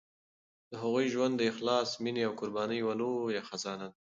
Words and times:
د 0.71 0.73
هغوی 0.83 1.05
ژوند 1.13 1.33
د 1.37 1.41
اخلاص، 1.51 1.89
مینې 2.03 2.21
او 2.27 2.33
قربانۍ 2.39 2.77
یوه 2.81 2.95
لویه 3.01 3.41
خزانه 3.49 3.85
ده. 3.91 3.97